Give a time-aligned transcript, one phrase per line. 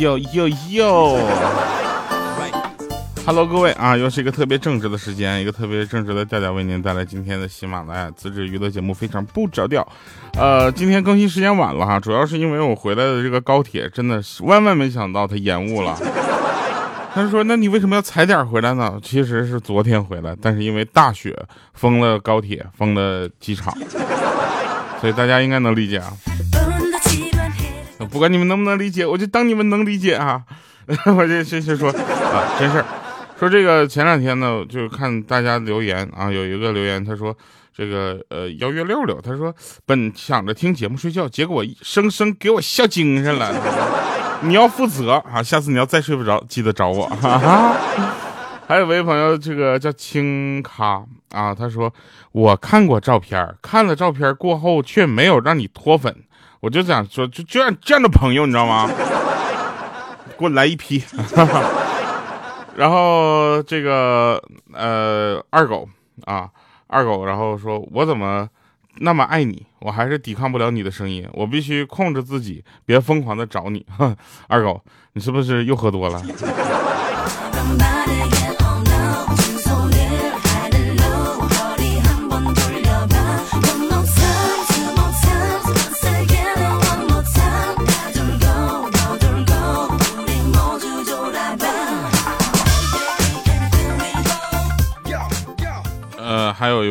[0.00, 1.18] 哟哟哟
[3.26, 9.86] ！Hello，各位啊，又是一个特别正直的时间，一个特别正直的调调为您带来今天的喜马拉雅自制娱乐节目，非常不着调。
[10.38, 15.94] 呃，今天更新时间晚了哈，主要是因为我回来的这个高铁真的是万万没想到它延误了。
[17.12, 21.36] 他说：“那你为什么要踩点回来呢？”其实是昨天回来，但是因为大雪
[21.74, 23.76] 封了高铁，封了机场，
[24.98, 26.10] 所以大家应该能理解啊。
[28.06, 30.42] 不管你们能不能理解，我就当你们能理解啊！
[31.16, 32.84] 我就先先说啊，真事儿。
[33.38, 37.34] 说这个前两天呢，就看大家留言啊，有一个留言他说
[37.74, 39.54] 这个呃邀约六六，他说
[39.86, 43.52] 本想着听节目睡觉，结果生生给我笑精神了。
[44.42, 47.06] 你要负责啊，下次你要再睡不着，记得找我。
[47.06, 47.76] 哈
[48.66, 51.92] 还有位朋友，这个叫青咖啊，他说
[52.32, 56.14] 我看过照片，看了照片过后却没有让你脱粉。
[56.60, 58.88] 我就想说，就这样这样的朋友，你知道吗？
[60.38, 61.02] 给我来一批。
[62.76, 65.88] 然后这个呃二狗
[66.24, 66.48] 啊
[66.86, 68.48] 二狗，然后说我怎么
[69.00, 73.84] 那么爱你，我还是抵抗不了你的声音，我必须控制自己，别疯狂的找你。
[74.48, 74.80] 二狗，
[75.12, 76.22] 你是不是又喝多了？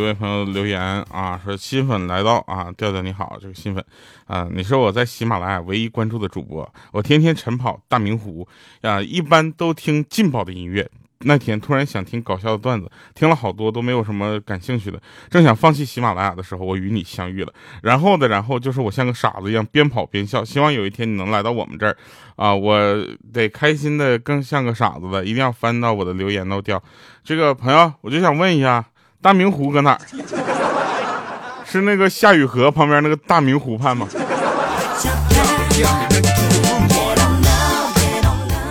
[0.09, 3.83] 位朋友留言啊，说新粉来到啊，调调你好，这个新粉
[4.25, 8.47] 啊，你是我在喜马拉雅唯一关注的主播，我天天晨跑大明湖
[8.81, 10.89] 啊，一般都听劲爆的音乐。
[11.25, 14.99] 那天突然想听搞笑的段子，听了好多都没有什么感兴趣的，
[15.30, 17.53] 正想放弃喜马拉雅的时候，我与你相遇了。
[17.83, 21.95] 然后的然后就是我像个傻子一样边跑边笑，希望有一天你能来到我们这儿
[22.35, 22.80] 啊，我
[23.31, 26.81] 得开心的更像个傻子的，一定要翻到我的留言都掉。
[27.23, 28.83] 这个朋友，我就想问一下。
[29.21, 29.99] 大明湖搁哪儿？
[31.65, 34.07] 是那个夏雨荷旁边那个大明湖畔吗？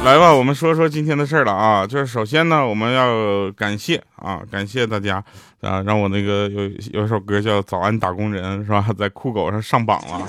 [0.05, 1.87] 来吧，我们说说今天的事儿了啊。
[1.87, 5.23] 就是首先呢，我们要感谢啊，感谢大家
[5.61, 10.27] 啊，让我那个有有首歌叫《早安打工人》是吧，在酷狗上上榜了。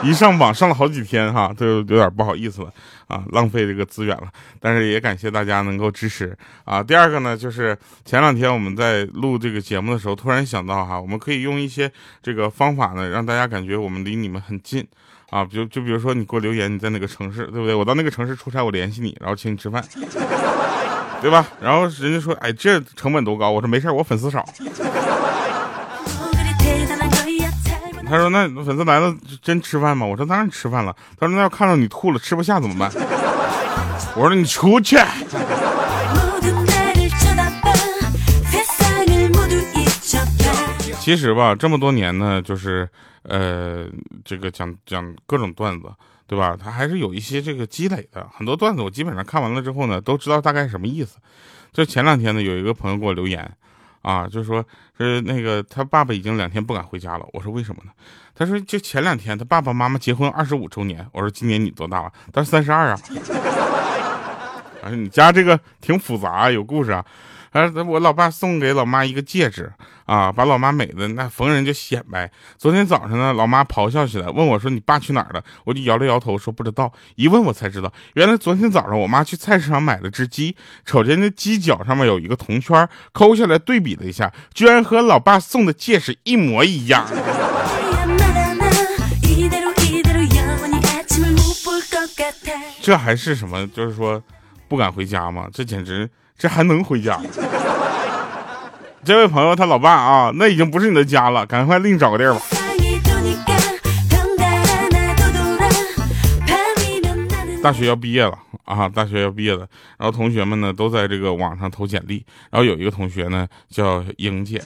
[0.04, 2.72] 一上榜上了好几天哈，都有点不好意思了
[3.06, 4.24] 啊，浪费这个资源了。
[4.58, 6.82] 但是也感谢大家能够支持啊。
[6.82, 11.90] 第二个呢，就是前两天我们在录这个节目的时候，突然想到哈，我们可以用一些
[12.22, 14.86] 这个方法呢，让大家感觉我们离你们很近
[15.30, 15.44] 啊。
[15.44, 17.74] 比如就比如说你给我留言，你在哪个城市，对不对？
[17.74, 19.84] 我到那个城市出差，我联系你，然后请你吃饭，
[21.20, 21.46] 对吧？
[21.60, 23.50] 然后人家说，哎，这成本多高？
[23.50, 24.44] 我说没事我粉丝少。
[28.10, 32.90] 他说：“那粉丝来了真吃饭吗？”我说：“当然吃饭了。”他说：“那要看到你吐了吃不下怎么办？”
[34.16, 34.98] 我说：“你出去。”
[40.98, 42.88] 其实吧，这么多年呢，就是
[43.22, 43.86] 呃，
[44.24, 45.88] 这个讲讲各种段子，
[46.26, 46.56] 对吧？
[46.60, 48.28] 他还是有一些这个积累的。
[48.36, 51.18] 很多段子我基本上看完了之后呢，都知道大概什么意思。
[51.72, 53.48] 就前两天呢，有一个朋友给我留言。
[54.02, 54.64] 啊，就说
[54.96, 57.26] 是那个他爸爸已经两天不敢回家了。
[57.32, 57.90] 我说为什么呢？
[58.34, 61.06] 他说就前两天他爸爸妈妈结婚二十五周年。
[61.12, 62.12] 我说今年你多大了？
[62.32, 62.98] 他说三十二啊。
[64.82, 67.04] 哎，你家这个挺复杂，有故事啊。
[67.50, 69.72] 哎，我老爸送给老妈一个戒指
[70.04, 72.30] 啊，把老妈美的那逢人就显摆。
[72.56, 76.92] 昨天早上呢，老妈咆哮起来，问我说：“你爸去哪儿了？”我就摇了摇头说不知道。
[77.16, 80.54] 一问我才知道，原来昨天早上我妈去菜市场买了只鸡，
[80.86, 87.04] 瞅见那鸡脚上面有一个铜圈，抠下来对比了一下，居然和老爸送的戒指一模一样。
[92.80, 93.66] 这还是什么？
[93.66, 94.22] 就是说
[94.68, 95.48] 不敢回家吗？
[95.52, 96.08] 这简直。
[96.40, 97.20] 这还能回家？
[99.04, 102.40] 这位朋友他老爸啊，那已经不是你的家了，赶快另找个地儿吧。
[107.62, 108.32] 大学要毕业了
[108.64, 109.66] 啊，大学要毕业了，
[109.98, 114.62] 然后同学们呢都在这个网上投简历，然后有一个同学呢叫英姐。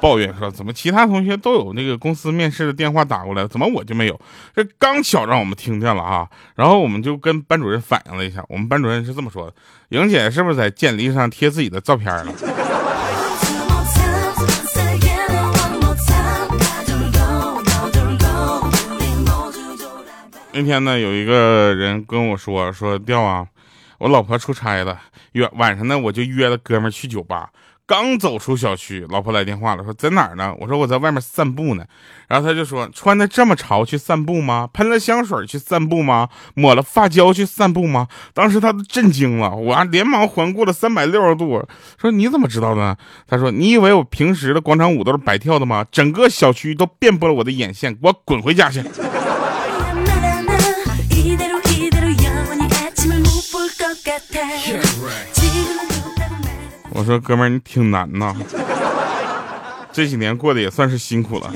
[0.00, 4.20] 抱怨说：“怎么其他同学都有那个公司面试的电话打过来，怎么我就没有？
[4.54, 6.28] 这刚巧让我们听见了啊！
[6.54, 9.54] 然后我们就跟班主任反映了一下，我们班主任是这么说的：
[9.88, 12.32] 莹姐是不是在简历上贴自己的照片了？
[20.52, 23.46] 那天呢，有一个人跟我说说调啊，
[23.98, 25.00] 我老婆出差了，
[25.32, 27.50] 约晚上呢我就约了哥们去酒吧。”
[27.90, 30.54] 刚走出小区，老婆来电话了，说在哪儿呢？
[30.60, 31.84] 我说我在外面散步呢。
[32.28, 34.68] 然后他就说穿的这么潮去散步吗？
[34.72, 36.28] 喷了香水去散步吗？
[36.54, 38.06] 抹了发胶去散步吗？
[38.32, 41.66] 当时他都震惊了，我连忙环顾了三百六十度，
[42.00, 42.96] 说你怎么知道的？
[43.26, 45.84] 他说你以为我平时的广场舞都是白跳的吗？
[45.90, 48.84] 整个小区都遍布了我的眼线，给我滚回家去。
[56.92, 58.34] 我说哥们儿，你挺难呐，
[59.92, 61.52] 这几年过得也算是辛苦了。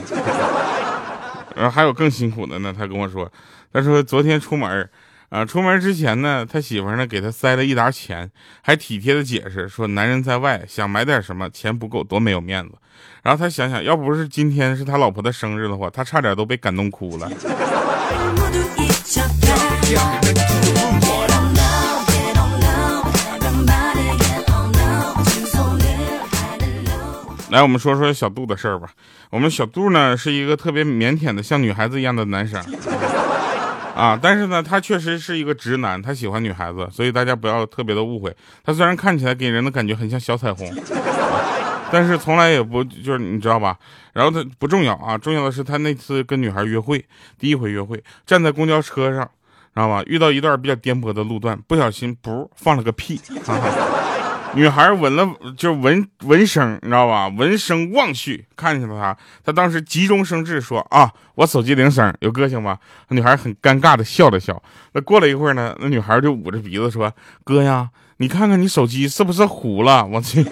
[1.55, 3.31] 然后还有更辛苦的呢，他跟我说，
[3.73, 4.89] 他说昨天出门
[5.29, 8.31] 啊，出门之前呢，他媳妇呢给他塞了一沓钱，
[8.63, 12.73] 还体贴的解释说，男人在外想买点什么，钱不够多没有面子。
[13.23, 17.31] 然后他想想，要不是今天是他老婆的生日的话，他差点都被感动哭了。
[27.55, 28.89] 来，我们说说小杜的事儿吧。
[29.31, 32.61] 我们小杜呢是一个特别腼腆的，像女孩子一样的男生
[33.95, 38.37] 啊，但是呢，他确实是一个直男，他喜欢女孩子，所以大家不要特别的误会。
[38.65, 40.69] 他虽然看起来给人的感觉很像小彩虹，
[41.93, 43.79] 但是从来也不就是你知道吧？
[44.13, 47.05] 然后他不重要啊，重要的是他那次跟女孩约会，
[47.39, 50.03] 第一回约会，站在公交车上，知道吧？
[50.07, 53.21] 遇到一段比较颠簸的路段，不小心噗放了个屁。
[54.57, 57.29] 女孩闻了，就闻闻声，你知道吧？
[57.29, 62.79] 闻声望去，看见了他，他当时急中生智说：“啊，我手机铃声，有个性吧？”
[63.11, 64.63] 女孩很尴尬的笑了笑。
[64.93, 67.13] 那过了一会儿呢，那女孩就捂着鼻子说
[67.43, 70.07] ：“哥呀，你看看你手机是不是糊了？
[70.07, 70.47] 我去。”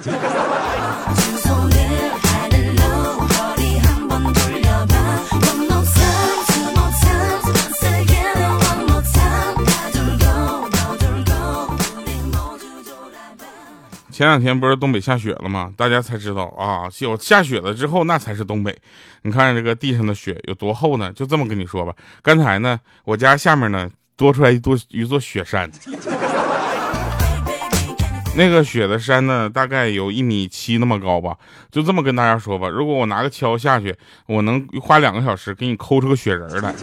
[14.22, 15.72] 前两天不是东北下雪了吗？
[15.76, 18.72] 大家才知道啊，有下雪了之后那才是东北。
[19.22, 21.12] 你看这个地上的雪有多厚呢？
[21.12, 21.92] 就这么跟你说吧。
[22.22, 25.69] 刚才呢，我家下面呢多出来一座一座雪山，
[28.36, 31.36] 那个雪的山呢大概有一米七那么高吧。
[31.72, 33.92] 就这么跟大家说吧，如果我拿个锹下去，
[34.26, 36.72] 我能花两个小时给你抠出个雪人来。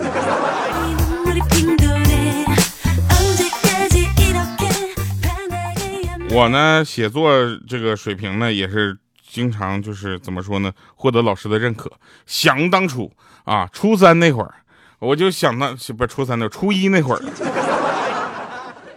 [6.32, 7.32] 我呢，写作
[7.68, 8.96] 这个水平呢，也是
[9.28, 11.92] 经常就是怎么说呢，获得老师的认可。
[12.28, 13.12] 想当初
[13.46, 14.54] 啊，初三那会儿，
[15.00, 17.22] 我就想到不初三的，初一那会儿，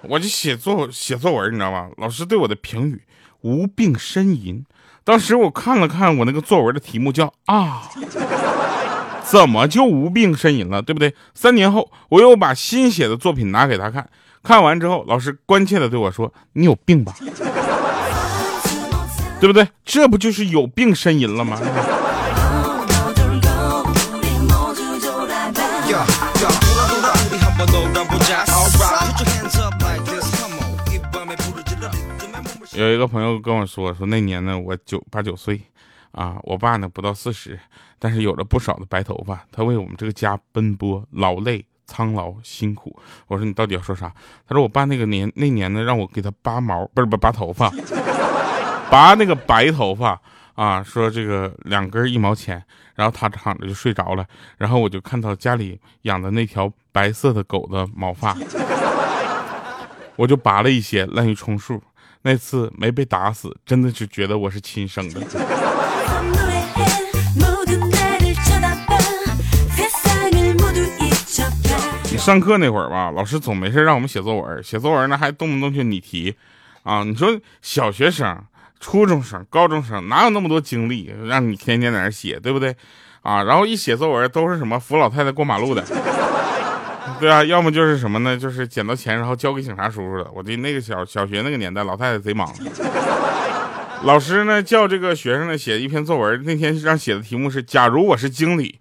[0.02, 1.88] 我就写作写作文，你知道吧？
[1.96, 3.02] 老师对我的评语
[3.40, 4.64] 无病呻吟。
[5.02, 7.88] 当时我看了看我那个作文的题目，叫啊，
[9.24, 10.82] 怎么就无病呻吟了？
[10.82, 11.14] 对不对？
[11.34, 14.08] 三年后，我又把新写的作品拿给他看。
[14.42, 17.14] 看完之后，老师关切的对我说：“你有病吧？
[19.40, 19.68] 对不对？
[19.84, 21.58] 这不就是有病呻吟了吗？”
[32.74, 35.60] 有一个朋友跟我说：“说那年呢，我九八九岁，
[36.12, 37.58] 啊，我爸呢不到四十，
[37.98, 42.96] 但是有着不少的白头发，他为我们这个家奔波劳累。”苍老辛苦，
[43.26, 44.12] 我说你到底要说啥？
[44.46, 47.70] 他说我爸那个年那年呢，让我给他拔毛，不是不拔头发，
[48.90, 50.20] 拔那个白头发
[50.54, 50.82] 啊。
[50.82, 52.62] 说这个两根一毛钱，
[52.94, 54.26] 然后他躺着就睡着了，
[54.58, 58.36] 然后我就看到家里养的那条白色的狗的毛发，
[60.16, 61.82] 我就拔了一些，滥竽充数。
[62.24, 65.20] 那次没被打死，真的是觉得我是亲生的。
[72.22, 76.32] 上课那会儿吧，老师总没事让我们写作文，写作文呢还动不动就拟题，
[76.84, 78.38] 啊，你说小学生、
[78.78, 82.76] 初中生、高中生哪有那么多精力让你天天在那写，对不对？
[83.22, 85.84] 啊，然后一写作文都是什么扶老太太过马路的，
[87.18, 88.36] 对啊，要么就是什么呢？
[88.36, 90.30] 就是捡到钱然后交给警察叔叔的。
[90.32, 92.48] 我的那个小小学那个年代，老太太贼忙，
[94.04, 98.78] 老师呢叫这个学生呢写一篇作文，那天让写的题目是：假如我是经理。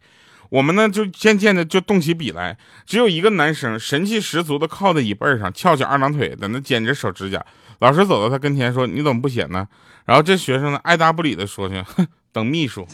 [0.51, 7.43] 我们呢就渐渐的就动起笔来，只有一个男生神气十足的靠在椅背上，翘起二郎腿，在那剪着手指甲。
[7.79, 9.65] 老师走到他跟前说：“你怎么不写呢？”
[10.05, 12.86] 然后这学生呢爱答不理的说：“去，哼，等秘书。”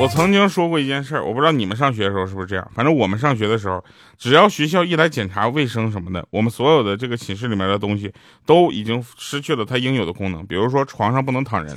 [0.00, 2.70] 我曾经说过一件事儿，我不知道你们上学的时候是不是这样。
[2.72, 3.84] 反正我们上学的时候，
[4.16, 8.12] 只要学校一来检查卫生什么的，我们所有的这个寝室里面的东西
[8.46, 10.46] 都已经失去了它应有的功能。
[10.46, 11.76] 比如说床上不能躺人，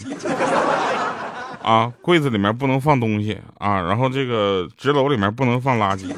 [1.63, 6.13] 啊，柜子里面不能放东西啊，然后这个纸篓里面不能放垃圾。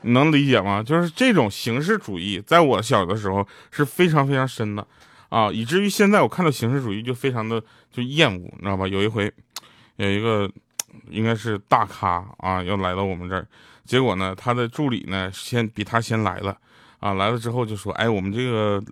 [0.00, 0.82] 你能理解吗？
[0.82, 4.84] 就是这种形式主义，在我小的时候是非常非常深的
[5.28, 7.62] 啊，以至于现在我看到形式主义就非常的
[7.92, 8.86] 就厌恶，你知道吧？
[8.86, 9.32] 有一回，
[9.96, 10.50] 有一个
[11.08, 13.46] 应该是大咖啊，要来到我们这儿，
[13.84, 16.56] 结果呢，他的助理呢先比他先来了
[17.00, 18.82] 啊，来了之后就说：“哎，我们这个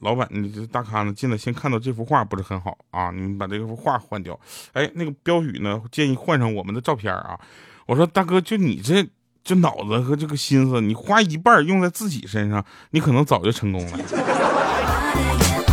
[0.00, 4.38] 老板，你这大咖呢进来先看到这幅画不是很好啊，你们把这幅画换掉。
[4.72, 7.38] 哎，那个标语呢建议换上我们的照片啊。”
[7.86, 9.06] 我说：“大哥，就你这。”
[9.44, 13.98] 这脑子和这个心思，你花一半用在自己身上，你可能早就成功了。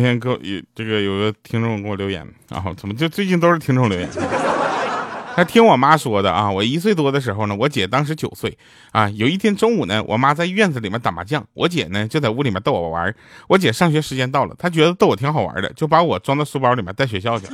[0.00, 0.38] 昨天给我
[0.74, 4.08] 这个有个听众给我留言啊，怎么就最近都是听众留言？
[5.36, 8.56] 他听我妈说的啊，我一岁多的时候呢，我姐当时九岁
[8.92, 9.10] 啊。
[9.10, 13.14] 有一天中午呢，我妈在院子里面打麻将，我姐呢就在屋里面逗我玩。
[13.46, 17.48] 我姐上学时间到了，她觉得逗我挺好玩的，就把我装到书包里面带学校去，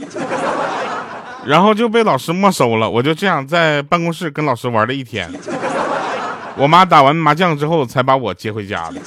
[1.46, 2.88] 然后就被老师没收了。
[2.88, 5.28] 我就这样在办公室跟老师玩了一天。
[6.56, 9.00] 我妈打完麻将之后才把我接回家的。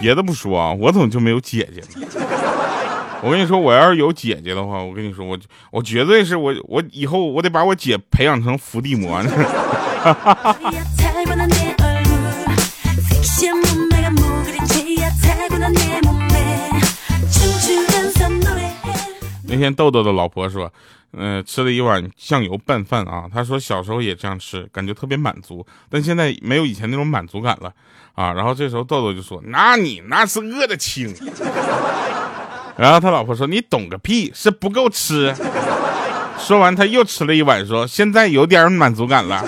[0.00, 2.06] 别的不说啊，我怎么就没有姐姐呢？
[3.22, 5.38] 我跟你说，我要是有姐姐的话，我跟你说，我
[5.70, 9.30] 我绝对是我我以后我得把我姐培养成伏地魔呢。
[19.42, 20.72] 那天豆豆的老婆说，
[21.12, 23.24] 嗯，吃了一碗酱油拌饭啊。
[23.32, 27.72] 他说小时候也这样吃，感觉特别满足，但现在没有以前那种满足感了
[28.14, 28.32] 啊。
[28.32, 31.14] 然后这时候豆豆就说，那你那是饿的轻。
[32.78, 35.34] 然后他老婆说，你懂个屁，是不够吃。
[36.38, 39.44] 说完他又吃了一碗，说现在有点满足感了。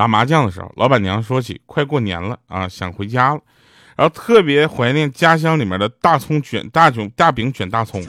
[0.00, 3.40] 打麻将的时候，老板娘说起快过年了啊，想回家了，
[3.96, 8.02] 然后特别怀念家乡里面的大葱卷大卷大饼卷大葱，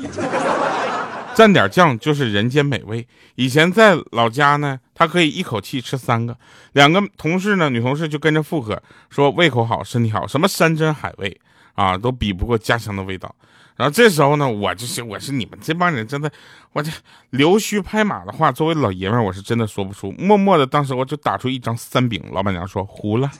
[1.35, 3.05] 蘸点酱就是人间美味。
[3.35, 6.37] 以前在老家呢，他可以一口气吃三个。
[6.71, 11.41] 两个同事呢，女同事就跟着附和说胃口好，身体好，什么山珍海味
[11.73, 13.35] 啊，都比不过家乡的味道。
[13.75, 16.31] 然后这时候呢，我就是我是你们这帮人真的，
[16.73, 16.91] 我这
[17.31, 20.11] 溜须拍马的话，作为老爷们儿，我是真的说不出。
[20.11, 22.23] 默默的，当时我就打出一张三饼。
[22.31, 23.31] 老板娘说糊了。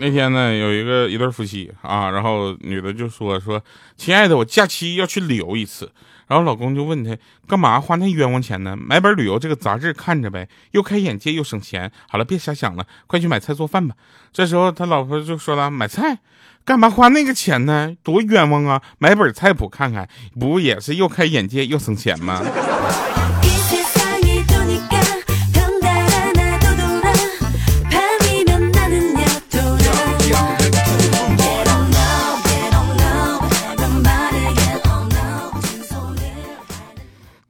[0.00, 3.60] 那天呢，有一个一对夫妻啊，然后女的就说说，
[3.96, 5.90] 亲爱的，我假期要去旅游一次。
[6.28, 7.16] 然后老公就问他
[7.46, 8.76] 干嘛花那冤枉钱呢？
[8.76, 11.90] 买本旅游这个杂志看着呗，又开眼界又省钱。
[12.08, 13.96] 好了，别瞎想了，快去买菜做饭吧。
[14.32, 16.18] 这时候他老婆就说了：“买菜，
[16.64, 17.96] 干嘛花那个钱呢？
[18.02, 18.82] 多冤枉啊！
[18.98, 20.08] 买本菜谱看看，
[20.38, 22.42] 不也是又开眼界又省钱吗？”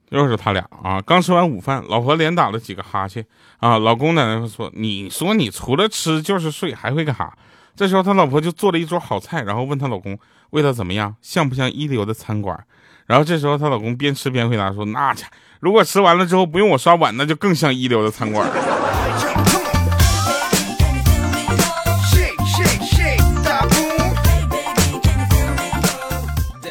[0.09, 1.01] 又是他俩啊！
[1.01, 3.25] 刚吃完午饭，老婆连打了几个哈欠
[3.59, 3.77] 啊！
[3.77, 7.31] 老公奶奶说：“你说你除了吃就是睡，还会干啥？”
[7.75, 10.17] 这时候他老婆就做了一桌好菜，然后问他老公
[10.49, 12.59] 味道怎么样，像不像一流的餐馆？
[13.05, 15.25] 然后这时候他老公边吃边回答说：“那家
[15.59, 18.49] 如果吃完了之后不用我刷碗，那就更像一流的餐馆。”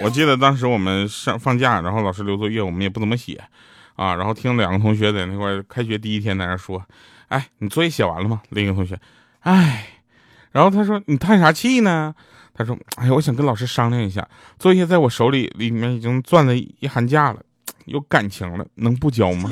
[0.08, 3.38] 我记得当时我们上放假，然后老师留作业，我们也不怎么写，
[3.94, 6.82] 啊，然后听两个同学在那块开学第一天在那说，
[7.28, 8.40] 哎，你作业写完了吗？
[8.48, 8.98] 另一个同学，
[9.40, 9.86] 哎，
[10.50, 12.14] 然后他说你叹啥气呢？
[12.54, 14.26] 他说，哎呀，我想跟老师商量一下，
[14.58, 17.42] 作业在我手里里面已经攥了一寒假了，
[17.84, 19.50] 有感情了，能不交吗？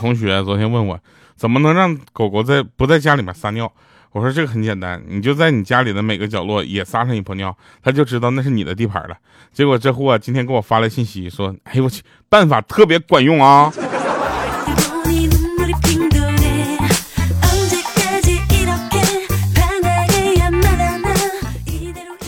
[0.00, 0.98] 同学昨天问我，
[1.36, 3.70] 怎么能让狗狗在不在家里面撒尿？
[4.12, 9.14] 我说这个很简单，你就在你家里的每个角落也撒上一泡尿，它就知道那是你的地盘了。
[9.52, 13.70] 结果这货今天给我发来信息说：“哎呦我去，办法特别管用啊！”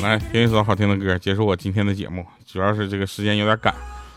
[0.03, 2.27] 来听一首好听的歌，结束我今天的节目。
[2.45, 3.75] 主要是这个时间有点赶。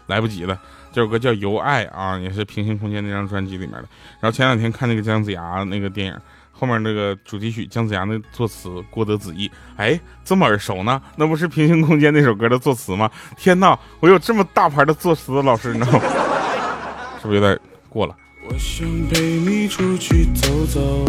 [0.08, 0.56] 来不及了。
[0.96, 3.80] 这首歌叫《由爱》啊，也是平行空间那张专辑里面的。
[4.22, 6.18] 然后前两天看那个姜子牙那个电影，
[6.54, 11.02] 后面那个主题曲姜子牙那作词郭德子译，哎，这么耳熟呢？
[11.18, 13.12] 那不是平行空间那首歌的作词吗？
[13.36, 16.06] 天哪，我有这么大牌的作词的老师，你知道吗？
[17.22, 17.60] 是不是有点
[17.90, 18.16] 过了？
[18.48, 21.06] 我想陪你出去走走，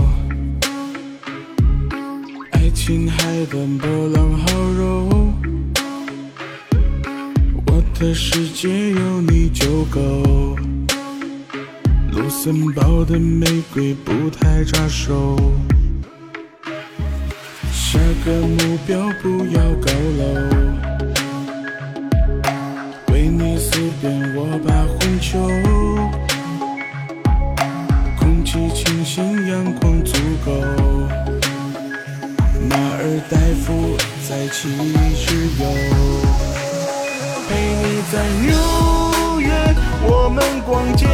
[2.51, 5.33] 爱情海的波浪好柔，
[7.99, 10.01] 的世界有你就够。
[12.13, 15.37] 卢森堡的玫瑰不太扎手，
[17.73, 20.25] 下个目标不要高楼。
[23.13, 25.49] 威尼斯边我把环球。
[28.47, 30.53] 气清新，阳光足够。
[32.71, 35.65] 马尔代夫在七日游，
[37.49, 41.07] 陪你在纽约，我们逛街，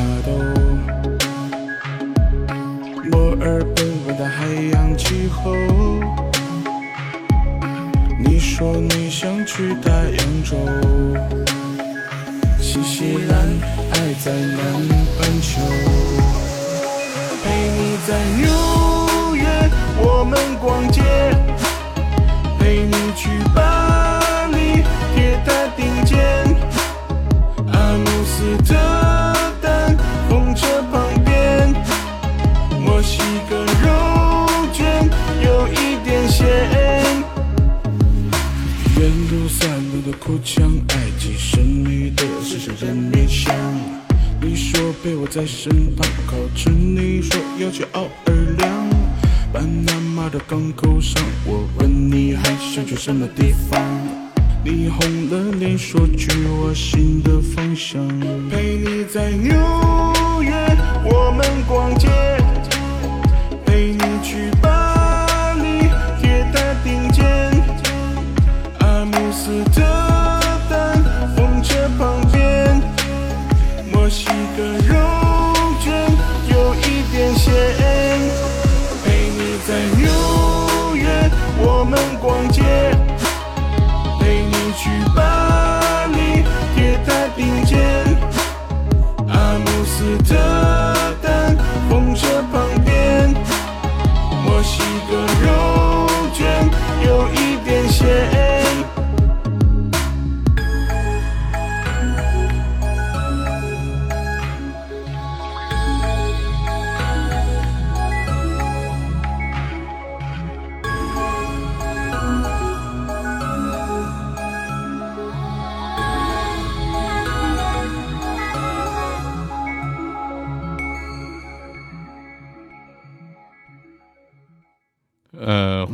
[0.00, 0.30] 袋鼠会打斗，
[3.10, 3.12] 墨
[3.44, 5.52] 尔本温带海洋气候。
[8.18, 10.56] 你说你想去大洋洲，
[12.60, 13.38] 新西兰
[13.92, 14.58] 爱在南
[15.18, 15.60] 半球，
[17.44, 17.44] 陪
[17.76, 18.48] 你在纽
[19.36, 19.42] 约，
[19.98, 21.02] 我们逛街，
[22.58, 23.60] 陪你去巴
[40.30, 43.52] 口腔，埃及神秘的狮身人面像。
[44.40, 48.88] 你说陪我在身旁靠着，你说要去奥尔良，
[49.52, 53.82] 巴拿马的港口上，我问你还想去什么地方？
[54.64, 58.00] 你红了脸说去我心的方向，
[58.50, 59.52] 陪你在纽
[60.42, 60.52] 约，
[61.06, 62.08] 我们逛街，
[63.66, 64.79] 陪你去巴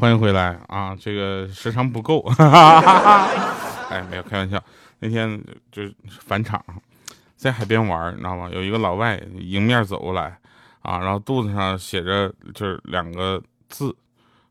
[0.07, 0.95] 欢迎回来啊！
[0.95, 2.25] 这个时长不够，
[3.91, 4.63] 哎，没有开玩笑。
[5.01, 5.43] 那天
[5.73, 5.83] 就
[6.21, 6.65] 返场，
[7.35, 8.49] 在海边玩，你知道吗？
[8.53, 10.39] 有一个老外迎面走过来
[10.83, 13.93] 啊，然后肚子上写着就是两个字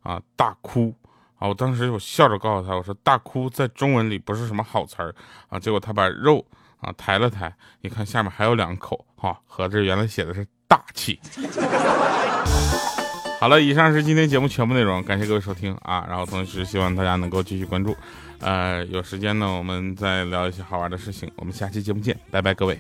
[0.04, 0.94] 啊，大哭
[1.40, 1.48] 啊！
[1.48, 5.16] 我当时我笑着告诉他，我说大哭在中文里不是什么好词儿
[5.48, 5.58] 啊。
[5.58, 6.46] 结果他把肉
[6.82, 11.18] 啊抬了抬，你看下面还有两口，哈，合着原来写的是大气。
[13.46, 16.04] 好了，以上是今天节目全部内容，感谢各位收听啊！
[16.10, 17.96] 然后同时希望大家能够继续关注，
[18.40, 22.80] 呃，有时间呢我们再聊一些好玩的事情，我们下期节目见，拜拜，各位。